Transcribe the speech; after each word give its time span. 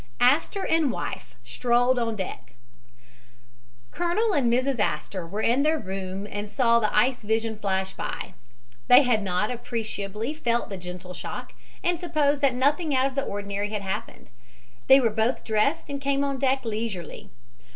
ASTOR 0.19 0.63
AND 0.65 0.91
WIFE 0.91 1.35
STROLLED 1.43 1.99
ON 1.99 2.15
DECK 2.15 2.55
Colonel 3.91 4.33
and 4.33 4.51
Mrs. 4.51 4.79
Astor 4.79 5.27
were 5.27 5.43
in 5.43 5.61
their 5.61 5.77
room 5.77 6.25
and 6.31 6.49
saw 6.49 6.79
the 6.79 6.91
ice 6.91 7.19
vision 7.19 7.59
flash 7.59 7.93
by. 7.93 8.33
They 8.87 9.03
had 9.03 9.21
not 9.21 9.51
appreciably 9.51 10.33
felt 10.33 10.69
the 10.69 10.77
gentle 10.77 11.13
shock 11.13 11.53
and 11.83 11.99
supposed 11.99 12.41
that 12.41 12.55
nothing 12.55 12.95
out 12.95 13.05
of 13.05 13.13
the 13.13 13.21
ordinary 13.21 13.69
had 13.69 13.83
happened. 13.83 14.31
They 14.87 14.99
were 14.99 15.11
both 15.11 15.43
dressed 15.43 15.87
and 15.87 16.01
came 16.01 16.23
on 16.23 16.39
deck 16.39 16.65
leisurely. 16.65 17.29